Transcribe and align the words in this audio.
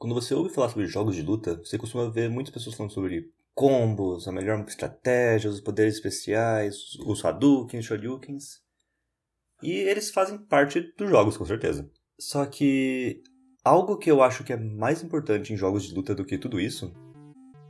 Quando 0.00 0.14
você 0.14 0.32
ouve 0.32 0.48
falar 0.48 0.70
sobre 0.70 0.86
jogos 0.86 1.14
de 1.14 1.20
luta, 1.20 1.56
você 1.56 1.76
costuma 1.76 2.08
ver 2.08 2.30
muitas 2.30 2.54
pessoas 2.54 2.74
falando 2.74 2.90
sobre 2.90 3.30
combos, 3.54 4.26
a 4.26 4.32
melhor 4.32 4.58
estratégia, 4.66 5.50
os 5.50 5.60
poderes 5.60 5.96
especiais, 5.96 6.94
os 7.04 7.22
Hadouken, 7.22 7.82
Shoryukens. 7.82 8.62
E 9.62 9.70
eles 9.70 10.10
fazem 10.10 10.38
parte 10.38 10.80
dos 10.96 11.10
jogos, 11.10 11.36
com 11.36 11.44
certeza. 11.44 11.86
Só 12.18 12.46
que 12.46 13.22
algo 13.62 13.98
que 13.98 14.10
eu 14.10 14.22
acho 14.22 14.42
que 14.42 14.54
é 14.54 14.56
mais 14.56 15.02
importante 15.02 15.52
em 15.52 15.56
jogos 15.56 15.84
de 15.84 15.94
luta 15.94 16.14
do 16.14 16.24
que 16.24 16.38
tudo 16.38 16.58
isso 16.58 16.94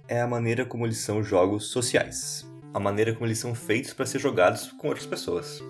é 0.06 0.20
a 0.20 0.28
maneira 0.28 0.64
como 0.64 0.86
eles 0.86 0.98
são 0.98 1.24
jogos 1.24 1.72
sociais. 1.72 2.48
A 2.72 2.78
maneira 2.78 3.12
como 3.12 3.26
eles 3.26 3.40
são 3.40 3.56
feitos 3.56 3.92
para 3.92 4.06
ser 4.06 4.20
jogados 4.20 4.70
com 4.70 4.86
outras 4.86 5.06
pessoas. 5.06 5.60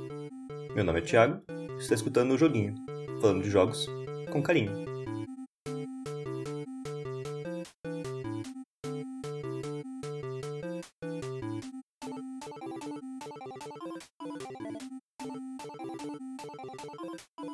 Meu 0.74 0.84
nome 0.84 0.98
é 0.98 1.02
Thiago, 1.02 1.40
está 1.78 1.94
escutando 1.94 2.34
o 2.34 2.38
Joguinho, 2.38 2.74
falando 3.18 3.42
de 3.42 3.48
jogos 3.48 3.86
com 4.30 4.42
carinho. 4.42 4.89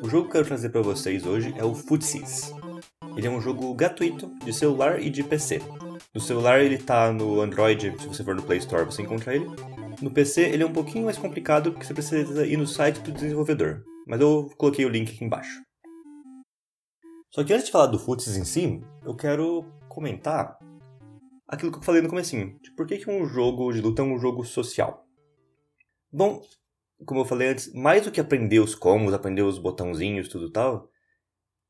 O 0.06 0.08
jogo 0.08 0.22
que 0.22 0.28
eu 0.28 0.32
quero 0.34 0.46
trazer 0.46 0.68
para 0.68 0.82
vocês 0.82 1.26
hoje 1.26 1.52
é 1.58 1.64
o 1.64 1.74
Footsies. 1.74 2.52
Ele 3.16 3.26
é 3.26 3.30
um 3.30 3.40
jogo 3.40 3.74
gratuito 3.74 4.32
de 4.44 4.52
celular 4.52 5.02
e 5.02 5.10
de 5.10 5.24
PC. 5.24 5.60
No 6.14 6.20
celular 6.20 6.60
ele 6.60 6.78
tá 6.78 7.12
no 7.12 7.40
Android, 7.40 7.92
se 8.00 8.06
você 8.06 8.22
for 8.22 8.32
no 8.32 8.42
Play 8.44 8.58
Store 8.58 8.84
você 8.84 9.02
encontra 9.02 9.34
ele. 9.34 9.46
No 10.00 10.08
PC 10.08 10.42
ele 10.42 10.62
é 10.62 10.66
um 10.66 10.72
pouquinho 10.72 11.06
mais 11.06 11.18
complicado 11.18 11.72
porque 11.72 11.84
você 11.84 11.92
precisa 11.92 12.46
ir 12.46 12.56
no 12.56 12.68
site 12.68 13.00
do 13.00 13.10
desenvolvedor, 13.10 13.82
mas 14.06 14.20
eu 14.20 14.48
coloquei 14.56 14.86
o 14.86 14.88
link 14.88 15.12
aqui 15.12 15.24
embaixo. 15.24 15.60
Só 17.34 17.42
que 17.42 17.52
antes 17.52 17.66
de 17.66 17.72
falar 17.72 17.86
do 17.86 17.98
Footsies 17.98 18.36
em 18.36 18.44
si, 18.44 18.80
eu 19.04 19.16
quero 19.16 19.64
comentar 19.88 20.56
aquilo 21.48 21.72
que 21.72 21.78
eu 21.78 21.82
falei 21.82 22.00
no 22.00 22.08
comecinho, 22.08 22.56
de 22.62 22.70
por 22.76 22.86
que, 22.86 22.98
que 22.98 23.10
um 23.10 23.26
jogo 23.26 23.72
de 23.72 23.80
luta 23.80 24.02
é 24.02 24.04
um 24.04 24.20
jogo 24.20 24.44
social. 24.44 25.04
Bom, 26.12 26.40
como 27.04 27.20
eu 27.20 27.24
falei 27.24 27.48
antes, 27.48 27.72
mais 27.72 28.04
do 28.04 28.10
que 28.10 28.20
aprender 28.20 28.60
os 28.60 28.74
combos, 28.74 29.12
aprender 29.12 29.42
os 29.42 29.58
botãozinhos, 29.58 30.28
tudo 30.28 30.50
tal, 30.50 30.90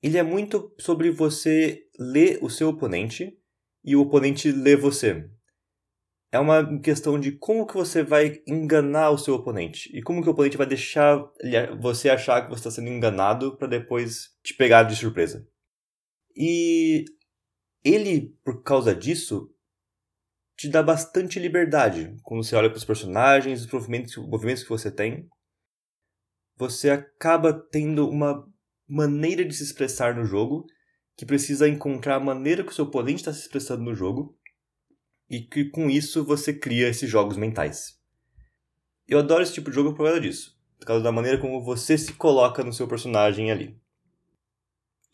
ele 0.03 0.19
é 0.19 0.23
muito 0.23 0.75
sobre 0.79 1.11
você 1.11 1.83
ler 1.99 2.39
o 2.43 2.51
seu 2.51 2.69
oponente 2.69 3.37
e 3.85 3.97
o 3.97 4.03
oponente 4.03 4.53
ler 4.53 4.77
você. 4.77 5.29
É 6.31 6.39
uma 6.39 6.81
questão 6.81 7.19
de 7.19 7.33
como 7.33 7.67
que 7.67 7.75
você 7.75 8.03
vai 8.03 8.43
enganar 8.47 9.11
o 9.11 9.19
seu 9.19 9.35
oponente 9.35 9.91
e 9.97 10.03
como 10.03 10.23
que 10.23 10.29
o 10.29 10.33
oponente 10.33 10.57
vai 10.57 10.67
deixar 10.67 11.25
você 11.81 12.11
achar 12.11 12.43
que 12.43 12.51
você 12.51 12.61
está 12.61 12.71
sendo 12.71 12.89
enganado 12.89 13.57
para 13.57 13.69
depois 13.69 14.31
te 14.43 14.55
pegar 14.55 14.83
de 14.83 14.97
surpresa. 14.97 15.49
E 16.37 17.05
ele, 17.83 18.37
por 18.45 18.63
causa 18.63 18.95
disso, 18.95 19.51
te 20.57 20.69
dá 20.69 20.83
bastante 20.83 21.39
liberdade 21.39 22.17
quando 22.23 22.43
você 22.43 22.57
olha 22.57 22.71
para 22.71 22.79
os 22.79 22.85
personagens, 22.85 23.61
os 23.61 23.71
movimentos, 23.71 24.17
movimentos 24.17 24.63
que 24.63 24.69
você 24.69 24.91
tem. 24.91 25.29
Você 26.57 26.89
acaba 26.89 27.53
tendo 27.53 28.09
uma 28.09 28.47
maneira 28.89 29.45
de 29.45 29.55
se 29.55 29.63
expressar 29.63 30.15
no 30.15 30.25
jogo 30.25 30.65
que 31.17 31.27
precisa 31.27 31.69
encontrar 31.69 32.17
a 32.17 32.21
maneira 32.21 32.63
que 32.65 32.71
o 32.71 32.75
seu 32.75 32.87
oponente 32.87 33.21
está 33.21 33.33
se 33.33 33.41
expressando 33.41 33.83
no 33.83 33.95
jogo 33.95 34.39
e 35.29 35.41
que 35.41 35.67
com 35.67 35.91
isso 35.91 36.25
você 36.25 36.53
cria 36.55 36.89
esses 36.89 37.11
jogos 37.11 37.37
mentais. 37.37 37.99
Eu 39.07 39.19
adoro 39.19 39.43
esse 39.43 39.53
tipo 39.53 39.71
de 39.71 39.77
jogo 39.77 39.95
por 39.95 40.05
causa 40.05 40.21
disso, 40.21 40.59
por 40.79 40.87
causa 40.87 41.05
da 41.05 41.13
maneira 41.13 41.39
como 41.39 41.63
você 41.63 41.99
se 41.99 42.15
coloca 42.15 42.65
no 42.65 42.73
seu 42.73 42.89
personagem 42.89 43.51
ali. 43.51 43.79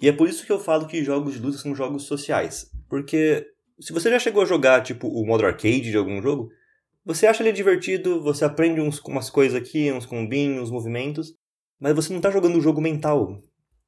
E 0.00 0.08
é 0.08 0.12
por 0.12 0.28
isso 0.28 0.44
que 0.46 0.52
eu 0.52 0.58
falo 0.58 0.86
que 0.86 1.04
jogos 1.04 1.34
de 1.34 1.40
luta 1.40 1.58
são 1.58 1.74
jogos 1.74 2.04
sociais, 2.04 2.70
porque 2.88 3.52
se 3.83 3.92
você 3.92 4.11
já 4.11 4.19
chegou 4.19 4.42
a 4.42 4.47
jogar, 4.47 4.83
tipo, 4.83 5.08
o 5.08 5.27
modo 5.27 5.44
arcade 5.44 5.91
de 5.91 5.97
algum 5.97 6.22
jogo, 6.22 6.50
você 7.05 7.27
acha 7.27 7.42
ele 7.42 7.52
divertido, 7.52 8.22
você 8.22 8.44
aprende 8.44 8.80
uns, 8.80 9.00
umas 9.00 9.28
coisas 9.28 9.60
aqui, 9.60 9.91
uns 9.91 10.06
combinhos, 10.06 10.65
uns 10.65 10.70
movimentos, 10.70 11.34
mas 11.81 11.94
você 11.94 12.10
não 12.10 12.19
está 12.19 12.31
jogando 12.31 12.54
o 12.54 12.59
um 12.59 12.62
jogo 12.62 12.81
mental. 12.81 13.37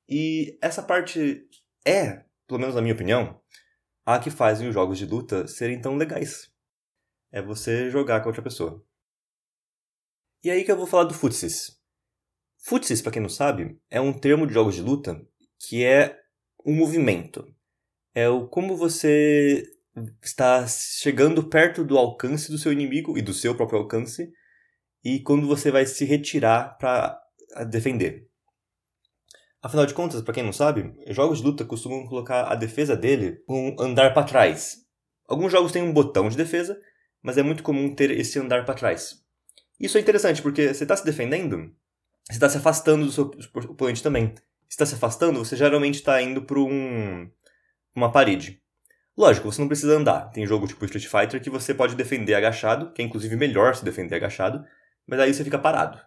E 0.09 0.59
essa 0.61 0.83
parte 0.83 1.49
é, 1.87 2.25
pelo 2.47 2.61
menos 2.61 2.75
na 2.75 2.81
minha 2.81 2.95
opinião, 2.95 3.41
a 4.05 4.19
que 4.19 4.31
fazem 4.31 4.69
os 4.69 4.75
jogos 4.75 4.99
de 4.99 5.07
luta 5.07 5.47
serem 5.47 5.81
tão 5.81 5.97
legais. 5.97 6.51
É 7.31 7.43
você 7.43 7.91
jogar 7.91 8.21
com 8.21 8.29
outra 8.29 8.43
pessoa. 8.43 8.85
E 10.43 10.51
aí 10.51 10.65
que 10.65 10.71
eu 10.71 10.77
vou 10.77 10.87
falar 10.87 11.05
do 11.05 11.15
Futsis. 11.15 11.81
Futsis, 12.59 13.03
para 13.03 13.13
quem 13.13 13.23
não 13.23 13.29
sabe, 13.29 13.79
é 13.91 14.01
um 14.01 14.13
termo 14.13 14.47
de 14.47 14.55
jogos 14.55 14.75
de 14.75 14.83
luta 14.83 15.21
que 15.59 15.85
é 15.85 16.21
um 16.65 16.75
movimento. 16.75 17.47
É 18.15 18.29
o 18.29 18.47
como 18.47 18.77
você 18.77 19.63
está 20.23 20.67
chegando 20.67 21.49
perto 21.49 21.85
do 21.85 21.97
alcance 21.97 22.51
do 22.51 22.59
seu 22.59 22.73
inimigo 22.73 23.17
e 23.17 23.23
do 23.23 23.33
seu 23.33 23.55
próprio 23.55 23.81
alcance, 23.81 24.33
e 25.05 25.21
quando 25.21 25.47
você 25.47 25.71
vai 25.71 25.87
se 25.87 26.05
retirar 26.05 26.77
para 26.79 27.21
defender. 27.69 28.29
Afinal 29.63 29.87
de 29.87 29.95
contas, 29.95 30.21
para 30.21 30.35
quem 30.35 30.43
não 30.43 30.53
sabe, 30.53 30.95
jogos 31.09 31.39
de 31.39 31.45
luta 31.45 31.65
costumam 31.65 32.07
colocar 32.07 32.53
a 32.53 32.55
defesa 32.55 32.97
dele 32.97 33.43
um 33.49 33.75
andar 33.81 34.13
para 34.13 34.27
trás. 34.27 34.85
Alguns 35.27 35.53
jogos 35.53 35.73
têm 35.73 35.83
um 35.83 35.93
botão 35.93 36.29
de 36.29 36.37
defesa, 36.37 36.79
mas 37.23 37.39
é 37.39 37.43
muito 37.43 37.63
comum 37.63 37.95
ter 37.95 38.11
esse 38.11 38.39
andar 38.39 38.65
para 38.65 38.75
trás. 38.75 39.25
Isso 39.81 39.97
é 39.97 40.01
interessante 40.01 40.43
porque 40.43 40.73
você 40.73 40.85
está 40.85 40.97
se 40.97 41.05
defendendo, 41.05 41.75
você 42.27 42.35
está 42.35 42.49
se 42.49 42.59
afastando 42.59 43.07
do 43.07 43.13
seu 43.13 43.31
oponente 43.71 44.03
também. 44.03 44.35
Se 44.69 44.71
está 44.71 44.87
se 44.87 44.95
afastando, 44.95 45.43
você 45.43 45.57
geralmente 45.57 45.97
está 45.97 46.21
indo 46.21 46.43
para 46.43 46.59
um, 46.59 47.31
uma 47.95 48.11
parede. 48.11 48.63
Lógico, 49.17 49.51
você 49.51 49.61
não 49.61 49.69
precisa 49.69 49.97
andar. 49.97 50.31
Tem 50.31 50.47
jogo 50.47 50.67
tipo 50.67 50.85
Street 50.85 51.07
Fighter 51.07 51.41
que 51.41 51.51
você 51.51 51.73
pode 51.73 51.95
defender 51.95 52.35
agachado, 52.35 52.93
que 52.93 53.01
é 53.01 53.05
inclusive 53.05 53.37
melhor 53.37 53.75
se 53.75 53.85
defender 53.85 54.17
agachado, 54.17 54.65
mas 55.07 55.21
aí 55.21 55.33
você 55.33 55.45
fica 55.45 55.59
parado. 55.59 56.01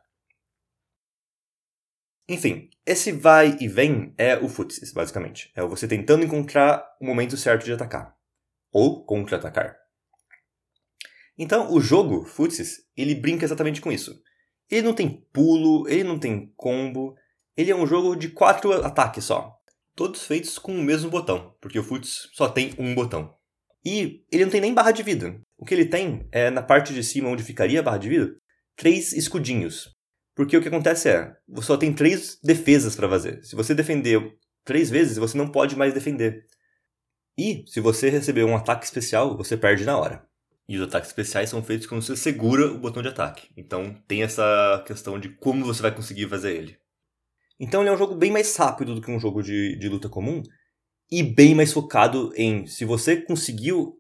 Enfim, 2.30 2.70
esse 2.86 3.14
vai 3.14 3.58
e 3.62 3.68
vem 3.70 4.14
é 4.18 4.36
o 4.38 4.50
futsis, 4.50 4.92
basicamente. 4.92 5.50
É 5.56 5.62
você 5.62 5.88
tentando 5.88 6.26
encontrar 6.26 6.86
o 7.00 7.06
momento 7.06 7.38
certo 7.38 7.64
de 7.64 7.72
atacar. 7.72 8.14
Ou 8.70 9.06
contra-atacar. 9.06 9.78
Então, 11.38 11.72
o 11.72 11.80
jogo, 11.80 12.26
futsis, 12.26 12.86
ele 12.98 13.16
brinca 13.16 13.46
exatamente 13.46 13.80
com 13.80 13.90
isso. 13.90 14.22
Ele 14.70 14.82
não 14.82 14.94
tem 14.94 15.26
pulo, 15.32 15.88
ele 15.88 16.04
não 16.04 16.20
tem 16.20 16.52
combo, 16.58 17.16
ele 17.56 17.72
é 17.72 17.76
um 17.76 17.88
jogo 17.88 18.18
de 18.18 18.28
quatro 18.30 18.74
ataques 18.86 19.24
só 19.24 19.57
todos 19.98 20.28
feitos 20.28 20.60
com 20.60 20.74
o 20.74 20.84
mesmo 20.84 21.10
botão, 21.10 21.56
porque 21.60 21.80
o 21.80 21.84
Futs 21.84 22.30
só 22.34 22.48
tem 22.48 22.74
um 22.78 22.94
botão. 22.94 23.36
E 23.84 24.24
ele 24.32 24.46
não 24.46 24.52
tem 24.52 24.62
nem 24.62 24.74
barra 24.74 24.92
de 24.92 25.02
vida. 25.02 25.42
O 25.58 25.66
que 25.66 25.74
ele 25.74 25.86
tem 25.86 26.28
é, 26.32 26.52
na 26.52 26.62
parte 26.62 26.94
de 26.94 27.04
cima 27.04 27.30
onde 27.30 27.44
ficaria 27.44 27.80
a 27.80 27.84
barra 27.84 27.98
de 27.98 28.08
vida, 28.08 28.36
três 28.76 29.12
escudinhos. 29.12 29.90
Porque 30.36 30.56
o 30.56 30.62
que 30.62 30.68
acontece 30.68 31.10
é, 31.10 31.36
você 31.48 31.68
só 31.68 31.78
tem 31.78 31.92
três 31.92 32.38
defesas 32.44 32.96
para 32.96 33.10
fazer. 33.10 33.44
Se 33.44 33.56
você 33.56 33.74
defender 33.74 34.38
três 34.64 34.90
vezes, 34.92 35.18
você 35.18 35.36
não 35.36 35.48
pode 35.48 35.76
mais 35.76 35.96
defender. 35.96 36.46
E, 37.36 37.64
se 37.66 37.80
você 37.80 38.10
receber 38.10 38.44
um 38.44 38.56
ataque 38.56 38.86
especial, 38.86 39.36
você 39.36 39.58
perde 39.58 39.84
na 39.84 39.98
hora. 39.98 40.24
E 40.70 40.78
os 40.78 40.88
ataques 40.88 41.10
especiais 41.10 41.50
são 41.50 41.64
feitos 41.64 41.88
quando 41.88 42.04
você 42.04 42.16
segura 42.16 42.72
o 42.72 42.78
botão 42.78 43.02
de 43.02 43.10
ataque. 43.10 43.50
Então 43.58 43.96
tem 44.08 44.22
essa 44.22 44.84
questão 44.86 45.20
de 45.20 45.30
como 45.30 45.66
você 45.66 45.82
vai 45.82 45.96
conseguir 45.96 46.28
fazer 46.28 46.56
ele. 46.56 46.78
Então 47.60 47.82
ele 47.82 47.90
é 47.90 47.94
um 47.94 47.98
jogo 47.98 48.16
bem 48.16 48.32
mais 48.32 48.56
rápido 48.56 48.96
do 48.96 49.02
que 49.02 49.10
um 49.10 49.20
jogo 49.20 49.42
de, 49.42 49.78
de 49.78 49.90
luta 49.90 50.08
comum 50.08 50.44
e 51.10 51.24
bem 51.24 51.56
mais 51.56 51.72
focado 51.72 52.32
em 52.36 52.68
se 52.68 52.86
você 52.86 53.18
conseguiu 53.18 53.98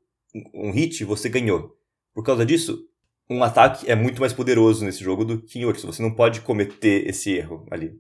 um 0.53 0.72
hit, 0.72 1.03
você 1.03 1.29
ganhou. 1.29 1.75
Por 2.13 2.23
causa 2.23 2.45
disso, 2.45 2.85
um 3.29 3.44
ataque 3.44 3.90
é 3.90 3.95
muito 3.95 4.19
mais 4.19 4.34
poderoso 4.34 4.85
nesse 4.85 5.03
jogo 5.03 5.25
do 5.25 5.41
que 5.41 5.59
em 5.59 5.66
outros. 5.66 5.85
Você 5.85 6.01
não 6.01 6.13
pode 6.13 6.41
cometer 6.41 7.07
esse 7.07 7.31
erro 7.31 7.66
ali. 7.72 8.00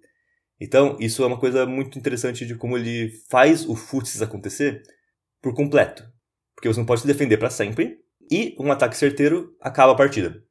Então, 0.59 0.97
isso 0.99 1.23
é 1.23 1.27
uma 1.27 1.39
coisa 1.39 1.65
muito 1.65 1.99
interessante 1.99 2.45
de 2.45 2.55
como 2.55 2.77
ele 2.77 3.11
faz 3.29 3.67
o 3.67 3.75
futsal 3.75 4.27
acontecer 4.27 4.81
por 5.41 5.53
completo. 5.53 6.03
Porque 6.55 6.67
você 6.67 6.79
não 6.79 6.85
pode 6.85 7.01
se 7.01 7.07
defender 7.07 7.37
para 7.37 7.49
sempre 7.49 7.99
e 8.29 8.55
um 8.59 8.71
ataque 8.71 8.97
certeiro 8.97 9.55
acaba 9.61 9.93
a 9.93 9.95
partida. 9.95 10.43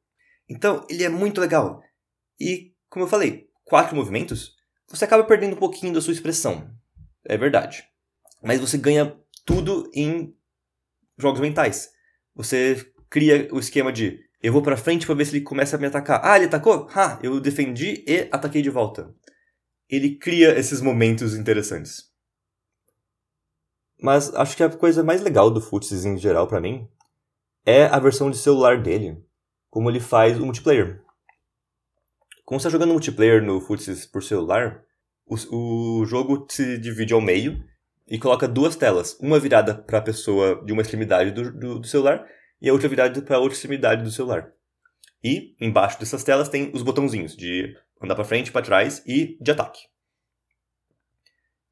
Então, 0.49 0.85
ele 0.89 1.03
é 1.03 1.09
muito 1.09 1.41
legal. 1.41 1.81
E, 2.39 2.73
como 2.89 3.03
eu 3.03 3.09
falei, 3.09 3.47
quatro 3.65 3.95
movimentos 3.95 4.56
você 4.87 5.05
acaba 5.05 5.23
perdendo 5.23 5.53
um 5.53 5.59
pouquinho 5.59 5.93
da 5.93 6.01
sua 6.01 6.13
expressão. 6.13 6.69
É 7.25 7.37
verdade. 7.37 7.83
Mas 8.41 8.59
você 8.59 8.77
ganha 8.77 9.15
tudo 9.45 9.89
em 9.93 10.35
jogos 11.17 11.41
mentais. 11.41 11.91
Você 12.35 12.89
cria 13.09 13.47
o 13.51 13.59
esquema 13.59 13.91
de 13.91 14.27
eu 14.41 14.53
vou 14.53 14.61
para 14.61 14.77
frente 14.77 15.05
para 15.05 15.15
ver 15.15 15.25
se 15.25 15.35
ele 15.35 15.43
começa 15.43 15.75
a 15.75 15.79
me 15.79 15.87
atacar. 15.87 16.21
Ah, 16.23 16.37
ele 16.37 16.45
atacou? 16.45 16.87
Ah, 16.93 17.19
eu 17.23 17.39
defendi 17.39 18.03
e 18.07 18.29
ataquei 18.31 18.61
de 18.61 18.69
volta. 18.69 19.13
Ele 19.89 20.15
cria 20.15 20.57
esses 20.57 20.79
momentos 20.79 21.35
interessantes. 21.35 22.11
Mas 24.01 24.33
acho 24.35 24.55
que 24.55 24.63
a 24.63 24.69
coisa 24.69 25.03
mais 25.03 25.21
legal 25.21 25.49
do 25.49 25.59
Footsies 25.59 26.05
em 26.05 26.17
geral 26.17 26.47
para 26.47 26.61
mim 26.61 26.87
é 27.65 27.85
a 27.85 27.97
versão 27.99 28.29
de 28.29 28.37
celular 28.37 28.81
dele, 28.81 29.21
como 29.69 29.89
ele 29.89 29.99
faz 29.99 30.39
o 30.39 30.45
multiplayer. 30.45 31.01
Quando 32.47 32.61
você 32.61 32.69
está 32.69 32.77
jogando 32.77 32.93
multiplayer 32.93 33.43
no 33.43 33.59
Footsies 33.59 34.05
por 34.05 34.23
celular, 34.23 34.81
o, 35.25 35.35
o 35.35 36.05
jogo 36.05 36.47
se 36.49 36.77
divide 36.77 37.13
ao 37.13 37.19
meio 37.19 37.61
e 38.07 38.17
coloca 38.17 38.47
duas 38.47 38.77
telas, 38.77 39.19
uma 39.19 39.37
virada 39.37 39.75
para 39.75 39.97
a 39.97 40.01
pessoa 40.01 40.63
de 40.63 40.71
uma 40.71 40.81
extremidade 40.81 41.31
do, 41.31 41.51
do, 41.51 41.79
do 41.79 41.87
celular 41.87 42.25
e 42.61 42.69
a 42.69 42.71
outra 42.71 42.87
virada 42.87 43.21
para 43.21 43.35
a 43.35 43.39
outra 43.39 43.53
extremidade 43.53 44.01
do 44.01 44.09
celular. 44.09 44.49
E 45.21 45.57
embaixo 45.59 45.99
dessas 45.99 46.23
telas 46.23 46.47
tem 46.47 46.71
os 46.73 46.83
botãozinhos 46.83 47.35
de 47.35 47.75
andar 48.01 48.15
para 48.15 48.23
frente, 48.23 48.49
para 48.49 48.65
trás 48.65 49.03
e 49.05 49.37
de 49.41 49.51
ataque. 49.51 49.81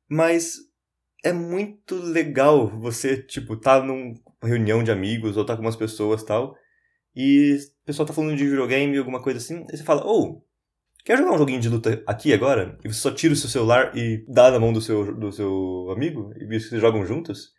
Mas 0.10 0.58
é 1.24 1.32
muito 1.32 1.96
legal 1.96 2.68
você, 2.68 3.24
tipo, 3.24 3.56
tá 3.56 3.82
numa 3.82 4.14
reunião 4.44 4.84
de 4.84 4.92
amigos 4.92 5.38
ou 5.38 5.46
tá 5.46 5.56
com 5.56 5.62
umas 5.62 5.78
pessoas 5.78 6.22
tal, 6.22 6.54
e 7.16 7.60
o 7.82 7.86
pessoal 7.86 8.06
tá 8.06 8.14
falando 8.14 8.36
de 8.36 8.44
videogame, 8.44 8.98
alguma 8.98 9.24
coisa 9.24 9.40
assim, 9.40 9.66
e 9.72 9.78
você 9.78 9.82
fala, 9.86 10.06
oh, 10.06 10.44
quer 11.06 11.18
jogar 11.20 11.34
um 11.34 11.38
joguinho 11.38 11.62
de 11.62 11.70
luta 11.70 12.04
aqui 12.08 12.34
agora? 12.34 12.78
E 12.84 12.92
você 12.92 13.00
só 13.00 13.12
tira 13.12 13.34
o 13.34 13.38
seu 13.38 13.48
celular 13.48 13.96
e 13.96 14.26
dá 14.28 14.50
na 14.50 14.60
mão 14.60 14.74
do 14.74 14.82
seu, 14.82 15.16
do 15.16 15.32
seu 15.32 15.90
amigo, 15.92 16.34
e 16.36 16.46
vocês 16.46 16.82
jogam 16.82 17.06
juntos? 17.06 17.54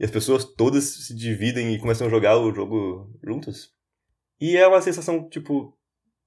E 0.00 0.04
as 0.04 0.10
pessoas 0.10 0.44
todas 0.44 0.84
se 0.84 1.14
dividem 1.14 1.74
e 1.74 1.78
começam 1.78 2.06
a 2.06 2.10
jogar 2.10 2.38
o 2.38 2.52
jogo 2.54 3.14
juntos? 3.22 3.70
E 4.40 4.56
é 4.56 4.66
uma 4.66 4.80
sensação, 4.80 5.28
tipo, 5.28 5.76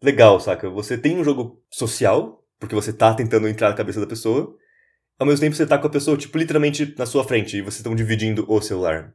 legal, 0.01 0.39
saca? 0.39 0.69
Você 0.69 0.97
tem 0.97 1.17
um 1.17 1.23
jogo 1.23 1.61
social, 1.71 2.45
porque 2.59 2.75
você 2.75 2.93
tá 2.93 3.13
tentando 3.15 3.47
entrar 3.47 3.69
na 3.69 3.75
cabeça 3.75 3.99
da 3.99 4.07
pessoa, 4.07 4.55
ao 5.17 5.25
mesmo 5.25 5.41
tempo 5.41 5.55
você 5.55 5.65
tá 5.65 5.77
com 5.77 5.87
a 5.87 5.91
pessoa, 5.91 6.17
tipo, 6.17 6.37
literalmente 6.37 6.95
na 6.97 7.05
sua 7.07 7.23
frente, 7.23 7.57
e 7.57 7.61
vocês 7.61 7.77
estão 7.77 7.95
dividindo 7.95 8.45
o 8.47 8.61
celular. 8.61 9.13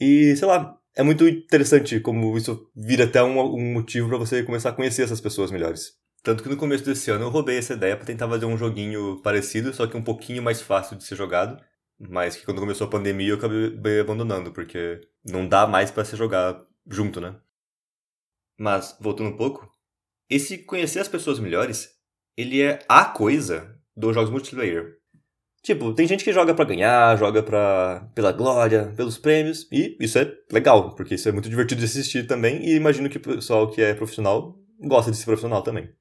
E, 0.00 0.34
sei 0.36 0.48
lá, 0.48 0.78
é 0.96 1.02
muito 1.02 1.28
interessante 1.28 2.00
como 2.00 2.36
isso 2.36 2.70
vira 2.74 3.04
até 3.04 3.22
um, 3.22 3.38
um 3.38 3.74
motivo 3.74 4.08
para 4.08 4.18
você 4.18 4.42
começar 4.42 4.70
a 4.70 4.74
conhecer 4.74 5.02
essas 5.02 5.20
pessoas 5.20 5.50
melhores. 5.50 5.98
Tanto 6.22 6.42
que 6.42 6.48
no 6.48 6.56
começo 6.56 6.84
desse 6.84 7.10
ano 7.10 7.24
eu 7.24 7.30
roubei 7.30 7.58
essa 7.58 7.74
ideia 7.74 7.96
para 7.96 8.06
tentar 8.06 8.28
fazer 8.28 8.44
um 8.44 8.56
joguinho 8.56 9.20
parecido, 9.22 9.72
só 9.72 9.86
que 9.86 9.96
um 9.96 10.02
pouquinho 10.02 10.42
mais 10.42 10.60
fácil 10.60 10.96
de 10.96 11.04
ser 11.04 11.16
jogado. 11.16 11.62
Mas 11.98 12.36
que 12.36 12.44
quando 12.44 12.60
começou 12.60 12.86
a 12.86 12.90
pandemia 12.90 13.30
eu 13.30 13.36
acabei 13.36 14.00
abandonando, 14.00 14.52
porque 14.52 15.00
não 15.24 15.48
dá 15.48 15.66
mais 15.66 15.90
para 15.90 16.04
se 16.04 16.16
jogar 16.16 16.60
junto, 16.88 17.20
né? 17.20 17.36
Mas, 18.58 18.96
voltando 19.00 19.30
um 19.30 19.36
pouco, 19.36 19.70
esse 20.28 20.58
conhecer 20.58 21.00
as 21.00 21.08
pessoas 21.08 21.38
melhores, 21.38 21.90
ele 22.36 22.62
é 22.62 22.80
a 22.88 23.04
coisa 23.04 23.76
dos 23.96 24.14
jogos 24.14 24.30
multiplayer. 24.30 24.98
Tipo, 25.62 25.92
tem 25.92 26.06
gente 26.06 26.24
que 26.24 26.32
joga 26.32 26.54
para 26.54 26.64
ganhar, 26.64 27.16
joga 27.18 27.42
pra, 27.42 28.08
pela 28.14 28.32
glória, 28.32 28.92
pelos 28.96 29.18
prêmios, 29.18 29.68
e 29.72 29.96
isso 30.00 30.18
é 30.18 30.32
legal, 30.52 30.94
porque 30.94 31.14
isso 31.16 31.28
é 31.28 31.32
muito 31.32 31.48
divertido 31.48 31.80
de 31.80 31.86
assistir 31.86 32.26
também, 32.26 32.64
e 32.64 32.76
imagino 32.76 33.08
que 33.08 33.16
o 33.18 33.20
pessoal 33.20 33.68
que 33.70 33.82
é 33.82 33.94
profissional 33.94 34.56
gosta 34.80 35.10
de 35.10 35.16
ser 35.16 35.24
profissional 35.24 35.62
também. 35.62 35.92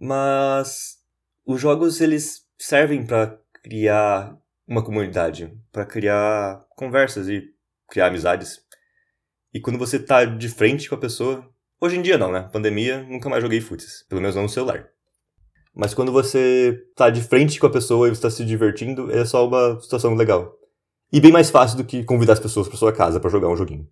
Mas 0.00 0.98
os 1.44 1.60
jogos, 1.60 2.00
eles 2.00 2.46
servem 2.58 3.06
para 3.06 3.38
criar 3.62 4.36
uma 4.66 4.82
comunidade, 4.84 5.56
para 5.72 5.86
criar 5.86 6.64
conversas 6.76 7.28
e 7.28 7.44
criar 7.88 8.08
amizades. 8.08 8.60
E 9.54 9.60
quando 9.60 9.78
você 9.78 9.98
tá 9.98 10.24
de 10.24 10.48
frente 10.48 10.88
com 10.88 10.94
a 10.94 10.98
pessoa, 10.98 11.48
hoje 11.80 11.96
em 11.96 12.02
dia 12.02 12.18
não, 12.18 12.30
né? 12.30 12.48
Pandemia, 12.52 13.02
nunca 13.04 13.28
mais 13.28 13.42
joguei 13.42 13.60
futs, 13.60 14.04
pelo 14.08 14.20
menos 14.20 14.36
não 14.36 14.42
no 14.42 14.48
celular. 14.48 14.88
Mas 15.74 15.94
quando 15.94 16.10
você 16.10 16.82
tá 16.96 17.10
de 17.10 17.22
frente 17.22 17.60
com 17.60 17.66
a 17.66 17.70
pessoa 17.70 18.08
e 18.08 18.14
você 18.14 18.22
tá 18.22 18.30
se 18.30 18.44
divertindo, 18.44 19.10
é 19.10 19.24
só 19.24 19.46
uma 19.46 19.78
situação 19.80 20.14
legal. 20.14 20.56
E 21.12 21.20
bem 21.20 21.30
mais 21.30 21.50
fácil 21.50 21.76
do 21.76 21.84
que 21.84 22.02
convidar 22.02 22.32
as 22.32 22.40
pessoas 22.40 22.66
para 22.66 22.76
sua 22.76 22.92
casa 22.92 23.20
para 23.20 23.30
jogar 23.30 23.48
um 23.48 23.56
joguinho. 23.56 23.86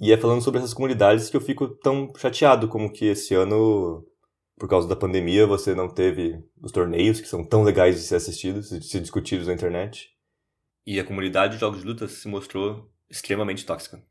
E 0.00 0.12
é 0.12 0.16
falando 0.16 0.42
sobre 0.42 0.58
essas 0.58 0.74
comunidades 0.74 1.28
que 1.28 1.36
eu 1.36 1.40
fico 1.40 1.68
tão 1.68 2.12
chateado 2.16 2.66
como 2.66 2.92
que 2.92 3.06
esse 3.06 3.34
ano, 3.34 4.04
por 4.58 4.68
causa 4.68 4.88
da 4.88 4.96
pandemia, 4.96 5.46
você 5.46 5.74
não 5.74 5.88
teve 5.88 6.42
os 6.60 6.72
torneios 6.72 7.20
que 7.20 7.28
são 7.28 7.44
tão 7.44 7.62
legais 7.62 7.96
de 7.96 8.02
ser 8.02 8.16
assistidos, 8.16 8.70
de 8.70 8.84
ser 8.84 9.00
discutidos 9.00 9.46
na 9.46 9.54
internet. 9.54 10.10
E 10.86 10.98
a 10.98 11.04
comunidade 11.04 11.54
de 11.54 11.60
jogos 11.60 11.80
de 11.80 11.86
luta 11.86 12.08
se 12.08 12.28
mostrou 12.28 12.90
extremamente 13.10 13.64
tóxica. 13.64 14.02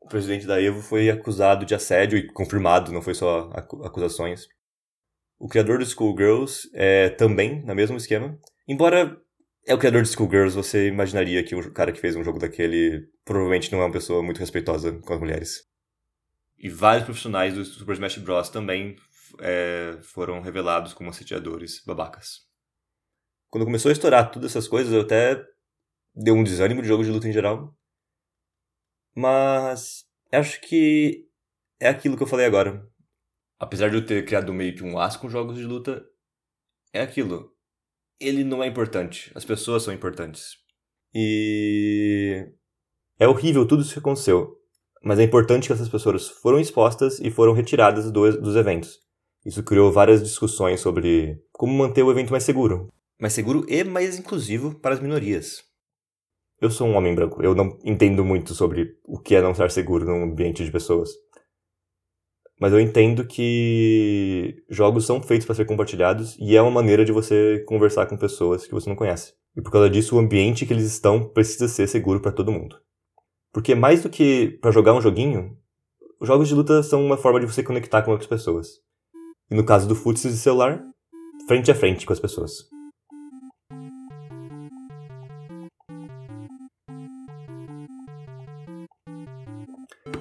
O 0.00 0.08
presidente 0.08 0.46
da 0.46 0.60
Evo 0.60 0.82
foi 0.82 1.08
acusado 1.08 1.64
de 1.64 1.74
assédio 1.74 2.18
e 2.18 2.26
confirmado, 2.26 2.92
não 2.92 3.00
foi 3.00 3.14
só 3.14 3.50
acusações. 3.54 4.46
O 5.38 5.48
criador 5.48 5.78
do 5.78 5.86
Schoolgirls 5.86 6.70
é 6.74 7.08
também 7.08 7.62
no 7.64 7.74
mesmo 7.74 7.96
esquema. 7.96 8.38
Embora 8.68 9.18
é 9.66 9.74
o 9.74 9.78
criador 9.78 10.02
de 10.02 10.10
Schoolgirls, 10.10 10.54
você 10.54 10.88
imaginaria 10.88 11.42
que 11.42 11.54
o 11.54 11.72
cara 11.72 11.90
que 11.90 12.00
fez 12.00 12.14
um 12.14 12.22
jogo 12.22 12.38
daquele 12.38 13.08
provavelmente 13.24 13.72
não 13.72 13.80
é 13.80 13.84
uma 13.84 13.92
pessoa 13.92 14.22
muito 14.22 14.38
respeitosa 14.38 14.92
com 14.92 15.14
as 15.14 15.20
mulheres. 15.20 15.66
E 16.58 16.68
vários 16.68 17.04
profissionais 17.04 17.54
do 17.54 17.64
Super 17.64 17.94
Smash 17.94 18.18
Bros. 18.18 18.48
também 18.50 18.96
é, 19.40 19.98
foram 20.02 20.40
revelados 20.40 20.92
como 20.92 21.10
assediadores 21.10 21.82
babacas. 21.84 22.40
Quando 23.48 23.64
começou 23.64 23.88
a 23.88 23.92
estourar 23.92 24.30
todas 24.30 24.50
essas 24.50 24.68
coisas, 24.68 24.92
eu 24.92 25.02
até 25.02 25.44
deu 26.14 26.34
um 26.34 26.44
desânimo 26.44 26.82
de 26.82 26.88
jogo 26.88 27.04
de 27.04 27.10
luta 27.10 27.28
em 27.28 27.32
geral. 27.32 27.76
Mas 29.14 30.04
acho 30.32 30.60
que 30.60 31.28
é 31.80 31.88
aquilo 31.88 32.16
que 32.16 32.22
eu 32.22 32.26
falei 32.26 32.46
agora 32.46 32.84
apesar 33.58 33.88
de 33.88 33.96
eu 33.96 34.04
ter 34.04 34.24
criado 34.24 34.52
meio 34.52 34.74
que 34.74 34.84
um 34.84 34.94
laço 34.94 35.18
com 35.18 35.28
jogos 35.28 35.56
de 35.56 35.64
luta, 35.64 36.04
é 36.92 37.00
aquilo. 37.00 37.52
Ele 38.20 38.44
não 38.44 38.62
é 38.62 38.66
importante. 38.66 39.30
As 39.34 39.44
pessoas 39.44 39.82
são 39.82 39.92
importantes. 39.92 40.56
E. 41.14 42.46
É 43.18 43.26
horrível 43.26 43.66
tudo 43.66 43.82
isso 43.82 43.92
que 43.92 43.98
aconteceu. 43.98 44.56
Mas 45.02 45.18
é 45.18 45.22
importante 45.22 45.66
que 45.66 45.72
essas 45.72 45.88
pessoas 45.88 46.28
foram 46.28 46.58
expostas 46.58 47.20
e 47.20 47.30
foram 47.30 47.52
retiradas 47.52 48.10
do, 48.10 48.40
dos 48.40 48.56
eventos. 48.56 48.98
Isso 49.44 49.62
criou 49.62 49.92
várias 49.92 50.22
discussões 50.22 50.80
sobre 50.80 51.38
como 51.52 51.74
manter 51.74 52.02
o 52.02 52.10
evento 52.10 52.30
mais 52.30 52.44
seguro. 52.44 52.88
Mais 53.20 53.32
seguro 53.32 53.64
e 53.68 53.84
mais 53.84 54.18
inclusivo 54.18 54.74
para 54.80 54.94
as 54.94 55.00
minorias. 55.00 55.62
Eu 56.60 56.70
sou 56.70 56.86
um 56.86 56.96
homem 56.96 57.14
branco. 57.14 57.42
Eu 57.42 57.54
não 57.54 57.78
entendo 57.84 58.24
muito 58.24 58.54
sobre 58.54 58.96
o 59.04 59.18
que 59.18 59.34
é 59.34 59.42
não 59.42 59.50
estar 59.50 59.70
seguro 59.70 60.06
num 60.06 60.22
ambiente 60.22 60.64
de 60.64 60.72
pessoas. 60.72 61.10
Mas 62.58 62.72
eu 62.72 62.80
entendo 62.80 63.26
que 63.26 64.64
jogos 64.70 65.04
são 65.04 65.20
feitos 65.20 65.44
para 65.44 65.56
ser 65.56 65.66
compartilhados 65.66 66.36
e 66.38 66.56
é 66.56 66.62
uma 66.62 66.70
maneira 66.70 67.04
de 67.04 67.12
você 67.12 67.62
conversar 67.66 68.06
com 68.06 68.16
pessoas 68.16 68.66
que 68.66 68.72
você 68.72 68.88
não 68.88 68.96
conhece. 68.96 69.34
E 69.56 69.60
por 69.60 69.70
causa 69.70 69.90
disso, 69.90 70.16
o 70.16 70.18
ambiente 70.18 70.64
que 70.64 70.72
eles 70.72 70.86
estão 70.86 71.28
precisa 71.28 71.68
ser 71.68 71.86
seguro 71.86 72.20
para 72.20 72.32
todo 72.32 72.52
mundo. 72.52 72.76
Porque 73.52 73.74
mais 73.74 74.02
do 74.02 74.08
que 74.08 74.58
para 74.60 74.70
jogar 74.70 74.94
um 74.94 75.00
joguinho, 75.00 75.56
os 76.20 76.26
jogos 76.26 76.48
de 76.48 76.54
luta 76.54 76.82
são 76.82 77.04
uma 77.04 77.16
forma 77.16 77.40
de 77.40 77.46
você 77.46 77.62
conectar 77.62 78.02
com 78.02 78.10
outras 78.10 78.28
pessoas. 78.28 78.68
E 79.50 79.54
no 79.54 79.64
caso 79.64 79.86
do 79.86 79.94
futsal 79.94 80.30
de 80.30 80.38
celular, 80.38 80.82
frente 81.46 81.70
a 81.70 81.74
frente 81.74 82.06
com 82.06 82.12
as 82.12 82.20
pessoas. 82.20 82.68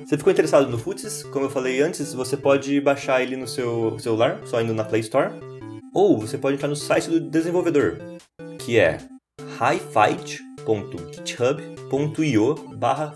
Você 0.06 0.18
ficou 0.18 0.32
interessado 0.32 0.70
no 0.70 0.78
Futs? 0.78 1.24
Como 1.24 1.46
eu 1.46 1.50
falei 1.50 1.82
antes, 1.82 2.14
você 2.14 2.38
pode 2.38 2.80
baixar 2.82 3.24
ele 3.24 3.36
no 3.36 3.48
seu 3.48 3.98
celular, 3.98 4.40
só 4.46 4.62
indo 4.62 4.72
na 4.74 4.84
Play 4.84 5.02
Store. 5.02 5.32
Ou 5.94 6.20
você 6.20 6.38
pode 6.38 6.56
entrar 6.56 6.68
no 6.68 6.76
site 6.76 7.10
do 7.10 7.20
desenvolvedor, 7.20 7.98
que 8.60 8.78
é 8.78 9.00
highfight.github.io 9.58 12.56
barra 12.76 13.16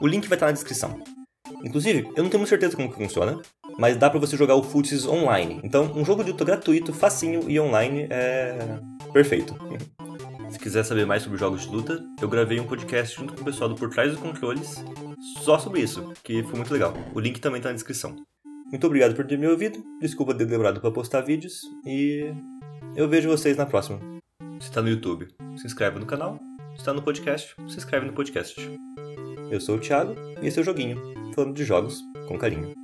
O 0.00 0.06
link 0.06 0.26
vai 0.28 0.36
estar 0.36 0.46
na 0.46 0.52
descrição. 0.52 1.02
Inclusive, 1.62 2.10
eu 2.16 2.22
não 2.22 2.30
tenho 2.30 2.46
certeza 2.46 2.74
como 2.76 2.90
que 2.90 2.96
funciona, 2.96 3.38
mas 3.78 3.96
dá 3.96 4.08
para 4.10 4.20
você 4.20 4.36
jogar 4.36 4.54
o 4.54 4.62
Futs 4.62 5.06
online. 5.06 5.60
Então, 5.62 5.92
um 5.94 6.04
jogo 6.04 6.22
de 6.24 6.30
luta 6.30 6.44
gratuito, 6.44 6.92
facinho 6.92 7.48
e 7.48 7.58
online 7.58 8.06
é 8.10 8.78
perfeito. 9.12 9.54
Se 10.50 10.58
quiser 10.58 10.84
saber 10.84 11.04
mais 11.04 11.22
sobre 11.22 11.38
jogos 11.38 11.62
de 11.62 11.68
luta, 11.68 12.04
eu 12.20 12.28
gravei 12.28 12.60
um 12.60 12.66
podcast 12.66 13.16
junto 13.16 13.34
com 13.34 13.42
o 13.42 13.44
pessoal 13.44 13.68
do 13.68 13.74
Por 13.74 13.90
Trás 13.90 14.12
dos 14.12 14.20
Controles 14.20 14.84
só 15.42 15.58
sobre 15.58 15.80
isso, 15.80 16.12
que 16.22 16.42
foi 16.44 16.54
muito 16.54 16.72
legal. 16.72 16.94
O 17.14 17.20
link 17.20 17.40
também 17.40 17.60
tá 17.60 17.68
na 17.70 17.74
descrição. 17.74 18.16
Muito 18.66 18.86
obrigado 18.86 19.14
por 19.14 19.26
ter 19.26 19.38
me 19.38 19.46
ouvido, 19.46 19.82
desculpa 20.00 20.34
ter 20.34 20.46
demorado 20.46 20.80
para 20.80 20.90
postar 20.90 21.20
vídeos 21.20 21.60
e 21.86 22.32
eu 22.96 23.08
vejo 23.08 23.28
vocês 23.28 23.56
na 23.56 23.66
próxima. 23.66 24.00
Se 24.60 24.68
está 24.68 24.80
no 24.80 24.88
YouTube, 24.88 25.28
se 25.56 25.66
inscreve 25.66 25.98
no 25.98 26.06
canal. 26.06 26.38
Se 26.74 26.80
está 26.80 26.92
no 26.92 27.02
podcast, 27.02 27.54
se 27.68 27.76
inscreve 27.76 28.06
no 28.06 28.12
podcast. 28.12 28.56
Eu 29.50 29.60
sou 29.60 29.76
o 29.76 29.80
Thiago 29.80 30.14
e 30.42 30.46
esse 30.46 30.58
é 30.58 30.62
o 30.62 30.64
Joguinho, 30.64 31.00
falando 31.34 31.54
de 31.54 31.64
jogos 31.64 32.00
com 32.26 32.38
carinho. 32.38 32.83